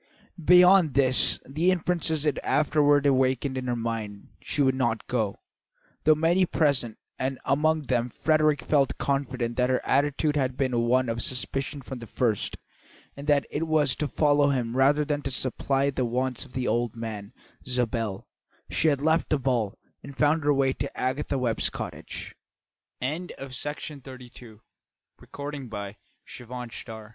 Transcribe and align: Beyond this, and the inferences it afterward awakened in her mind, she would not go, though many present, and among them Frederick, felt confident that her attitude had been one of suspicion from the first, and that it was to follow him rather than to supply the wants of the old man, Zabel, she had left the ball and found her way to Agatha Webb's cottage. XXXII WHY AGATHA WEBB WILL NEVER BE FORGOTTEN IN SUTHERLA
Beyond 0.43 0.95
this, 0.95 1.37
and 1.45 1.53
the 1.53 1.69
inferences 1.69 2.25
it 2.25 2.39
afterward 2.41 3.05
awakened 3.05 3.55
in 3.55 3.67
her 3.67 3.75
mind, 3.75 4.29
she 4.41 4.63
would 4.63 4.73
not 4.73 5.05
go, 5.05 5.41
though 6.05 6.15
many 6.15 6.43
present, 6.47 6.97
and 7.19 7.37
among 7.45 7.83
them 7.83 8.09
Frederick, 8.09 8.63
felt 8.63 8.97
confident 8.97 9.57
that 9.57 9.69
her 9.69 9.79
attitude 9.85 10.35
had 10.35 10.57
been 10.57 10.87
one 10.87 11.07
of 11.07 11.21
suspicion 11.21 11.83
from 11.83 11.99
the 11.99 12.07
first, 12.07 12.57
and 13.15 13.27
that 13.27 13.45
it 13.51 13.67
was 13.67 13.95
to 13.97 14.07
follow 14.07 14.49
him 14.49 14.75
rather 14.75 15.05
than 15.05 15.21
to 15.21 15.29
supply 15.29 15.91
the 15.91 16.03
wants 16.03 16.43
of 16.45 16.53
the 16.53 16.67
old 16.67 16.95
man, 16.95 17.31
Zabel, 17.67 18.25
she 18.71 18.87
had 18.87 19.01
left 19.01 19.29
the 19.29 19.37
ball 19.37 19.77
and 20.01 20.17
found 20.17 20.43
her 20.43 20.51
way 20.51 20.73
to 20.73 20.99
Agatha 20.99 21.37
Webb's 21.37 21.69
cottage. 21.69 22.33
XXXII 23.03 23.35
WHY 23.37 23.37
AGATHA 23.37 24.01
WEBB 24.03 24.07
WILL 24.07 24.17
NEVER 24.17 24.17
BE 25.27 25.27
FORGOTTEN 25.27 25.91
IN 25.91 26.69
SUTHERLA 26.71 27.09